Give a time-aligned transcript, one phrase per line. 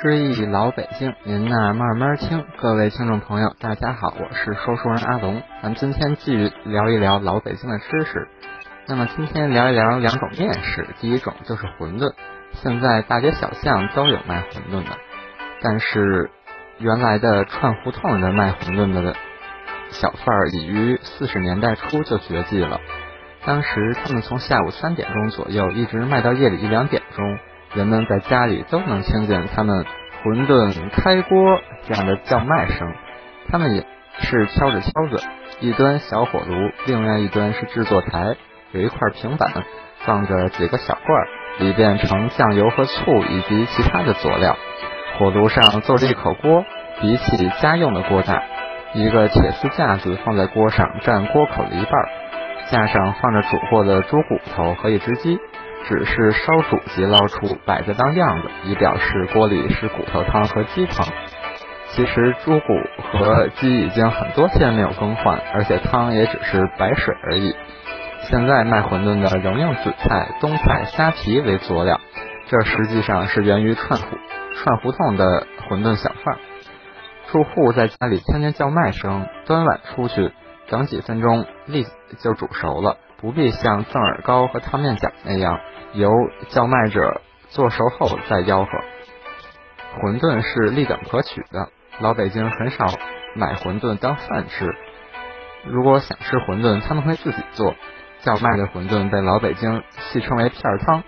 [0.00, 2.44] 追忆老北京，您呐慢慢听。
[2.58, 5.42] 各位听众朋友，大家好，我是说书人阿龙。
[5.60, 8.28] 咱们今天继续聊一聊老北京的知识。
[8.86, 12.12] 那么今天聊一聊两种面食，第一种就是馄饨。
[12.52, 14.96] 现在大街小巷都有卖馄饨的，
[15.62, 16.30] 但是
[16.78, 19.16] 原来的串胡同的卖馄饨的
[19.90, 22.78] 小贩儿已于四十年代初就绝迹了。
[23.44, 27.38] 当时他们从下午三点钟左右一直卖到夜里一两点钟。
[27.74, 29.84] 人们在家里都能听见他们
[30.24, 32.94] 馄饨开锅这样的叫卖声，
[33.50, 33.84] 他们也
[34.20, 35.22] 是敲着敲子，
[35.60, 36.54] 一端小火炉，
[36.86, 38.36] 另外一端是制作台，
[38.72, 39.52] 有一块平板，
[40.04, 44.56] 放着几个小罐，里边盛酱油和醋以及其他的佐料。
[45.18, 46.64] 火炉上坐着一口锅，
[47.00, 48.42] 比起家用的锅大，
[48.94, 51.92] 一个铁丝架子放在锅上，占锅口的一半，
[52.70, 55.38] 架上放着煮过的猪骨头和一只鸡。
[55.86, 61.06] 只是烧煮即捞出，摆着当样子，以表示锅里是骨头汤和鸡汤。
[61.90, 62.66] 其实猪骨
[63.12, 67.54] 和鸡已经很多天没有更换，而且汤也只是白水而已。
[68.22, 72.00] 现在卖馄饨的仍用紫菜、冬菜、虾皮为佐料，
[72.48, 74.06] 这实际上是源于串胡
[74.54, 76.36] 串胡同的馄饨小贩。
[77.30, 80.32] 住户在家里听见叫卖声，端碗出去，
[80.68, 81.86] 等几分钟立
[82.22, 82.96] 就煮熟了。
[83.20, 85.58] 不必像赠耳糕和汤面饺那样
[85.92, 86.10] 由
[86.48, 88.70] 叫卖者做熟后再吆喝。
[90.00, 92.86] 馄饨是立等可取的，老北京很少
[93.34, 94.66] 买馄饨当饭吃。
[95.64, 97.74] 如果想吃馄饨，他们会自己做。
[98.20, 101.04] 叫卖的馄饨被老北京戏称为片儿汤，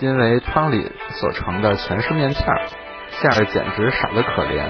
[0.00, 2.60] 因为汤里所盛的全是面片儿，
[3.08, 4.68] 馅儿简直少得可怜，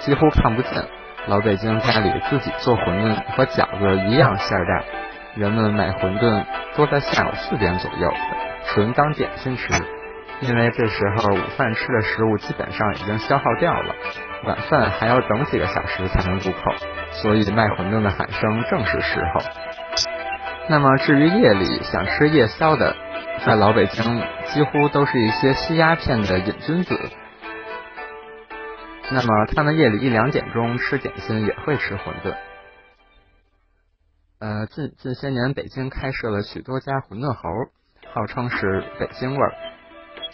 [0.00, 0.84] 几乎看不见。
[1.28, 5.01] 老北京家里自己做馄饨和饺子一样馅儿大。
[5.34, 6.44] 人们买馄饨
[6.76, 8.12] 多在下午四点左右，
[8.66, 9.72] 纯当点心吃，
[10.40, 13.94] 因为这时候午饭吃的食物基本上已经消耗掉了，
[14.44, 16.58] 晚饭还要等几个小时才能入口，
[17.12, 19.40] 所以卖馄饨的喊声正是时候。
[20.68, 22.94] 那么至于夜里想吃夜宵的，
[23.46, 27.00] 在老北京几乎都是一些吸鸦片的瘾君子，
[29.10, 32.34] 那么他们夜里一两点钟吃点心也会吃馄饨。
[34.42, 37.48] 呃，近近些年，北京开设了许多家馄饨侯，
[38.12, 39.52] 号称是北京味儿。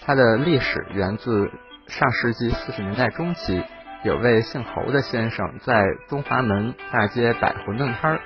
[0.01, 1.51] 它的历史源自
[1.89, 3.63] 上世纪四十年代中期，
[4.05, 8.21] 有位姓侯的先生在东华门大街摆馄饨摊儿。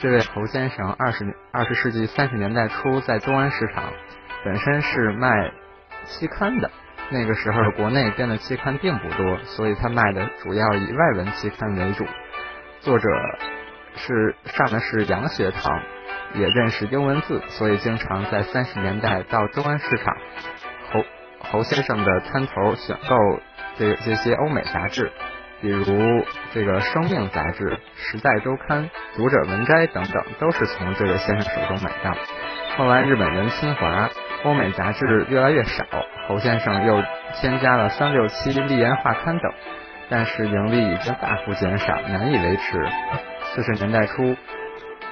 [0.00, 3.90] 这位侯先生二十二十世纪三十年代初在东安市场，
[4.44, 5.50] 本身是卖
[6.04, 6.70] 期刊的。
[7.10, 12.04] 那个时候国内编的期刊并不多，所以他卖的主要以外文期刊为主。
[12.80, 13.08] 作者。
[13.96, 15.82] 是上的是洋学堂，
[16.34, 20.16] 也认识英文字，所以经常在三十年代到中安市场
[20.92, 21.04] 侯
[21.40, 23.16] 侯先生的摊头选购
[23.76, 25.10] 这这些欧美杂志，
[25.60, 25.84] 比如
[26.52, 27.64] 这个《生命》杂志、
[27.96, 28.84] 《时代周刊》、
[29.16, 32.16] 《读者文摘》等等，都是从这位先生手中买到。
[32.76, 34.10] 后来日本人侵华，
[34.44, 35.84] 欧美杂志越来越少，
[36.28, 37.02] 侯先生又
[37.40, 39.52] 添加了三六七、《立言画刊》等，
[40.10, 42.86] 但是盈利已经大幅减少，难以维持。
[43.56, 44.22] 四十年代初，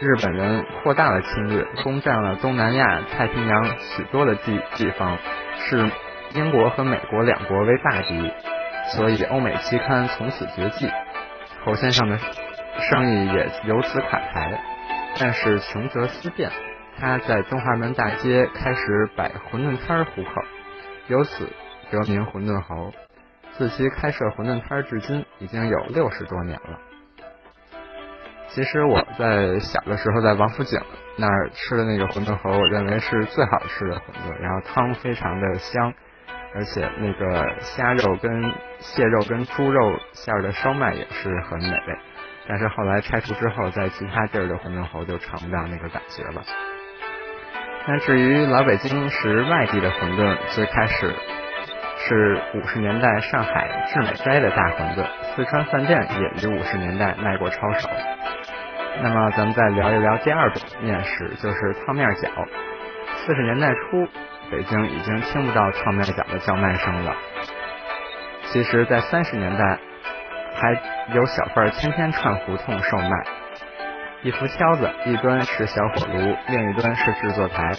[0.00, 5.16] 日本人扩大了侵略，攻占了东南亚、太平洋许多的地地方，
[5.56, 5.90] 视
[6.34, 8.30] 英国和美国两国为大敌，
[8.92, 10.90] 所以欧美期刊从此绝迹。
[11.64, 12.18] 侯先生的
[12.80, 14.60] 生意也由此垮台。
[15.18, 16.50] 但是穷则思变，
[16.98, 20.30] 他在中华门大街开始摆馄饨摊糊口，
[21.08, 21.48] 由此
[21.90, 22.92] 得名馄饨侯。
[23.52, 26.78] 自其开设馄饨摊至今，已经有六十多年了。
[28.54, 30.80] 其实我在小的时候在王府井
[31.16, 34.00] 那儿吃的那个馄饨侯，我认为是最好吃的馄
[34.30, 35.92] 饨，然后汤非常的香，
[36.54, 41.98] 而且那个虾肉跟蟹肉跟猪肉馅儿的烧麦也是很美味。
[42.46, 46.44] 但是后来拆除之后，在其他地儿的馄饨侯就尝不到那个感觉了。
[47.88, 51.12] 那至于老北京是外地的馄饨，最开始
[51.98, 55.04] 是五十年代上海致美斋的大馄饨，
[55.34, 57.88] 四川饭店也于五十年代卖过抄手。
[59.02, 62.28] 那么，咱们再聊一聊第二种面食，就是汤面饺。
[63.16, 64.06] 四十年代初，
[64.50, 67.14] 北京已经听不到汤面饺的叫卖声了。
[68.46, 69.78] 其实，在三十年代，
[70.54, 70.72] 还
[71.14, 73.10] 有小贩天天串胡同售卖。
[74.22, 77.72] 一副挑子，一端是小火炉，另一端是制作台。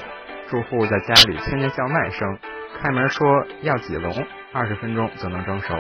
[0.49, 2.37] 住户在家里听见叫卖声，
[2.79, 3.25] 开门说
[3.61, 4.13] 要几笼，
[4.53, 5.73] 二十分钟就能蒸熟。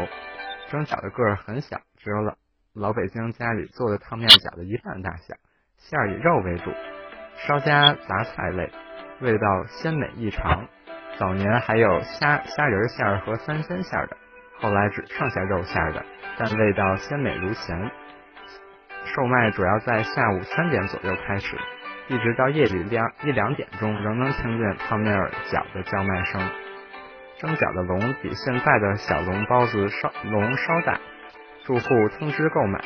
[0.69, 2.35] 蒸饺的个儿很小，只有了。
[2.75, 5.35] 老北京家里做的汤面饺的一半大小，
[5.77, 6.71] 馅儿以肉为主，
[7.37, 8.69] 稍加杂菜类，
[9.21, 10.67] 味道鲜美异常。
[11.17, 14.17] 早年还有虾虾仁馅儿和三鲜馅儿的，
[14.59, 16.03] 后来只剩下肉馅儿的，
[16.37, 17.91] 但味道鲜美如前。
[19.05, 21.57] 售卖主要在下午三点左右开始，
[22.09, 26.41] 一直到夜里两一两点钟，仍能听见汤面儿饺的叫卖声。
[27.39, 30.99] 蒸饺的笼比现在的小笼包子稍笼稍大，
[31.65, 32.79] 住户通知购买，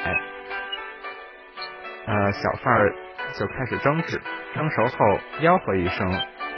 [2.05, 2.93] 呃，小贩儿
[3.33, 4.21] 就开始蒸制，
[4.55, 6.09] 蒸熟后吆喝一声，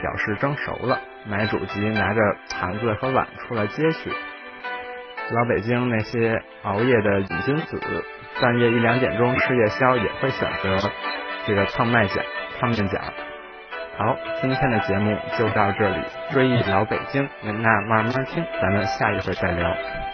[0.02, 1.00] 表示蒸熟了。
[1.26, 2.22] 买主即拿着
[2.52, 4.12] 盘子和碗出来接去。
[5.32, 7.82] 老北京那些熬夜的瘾君子，
[8.40, 10.78] 半夜一两点钟吃夜宵也会选择
[11.48, 12.22] 这个烫麦角、
[12.60, 13.00] 烫面饺。
[13.98, 20.11] 好，今天的节目就到这里，追忆老北京，您那慢慢听，咱们下一回再聊。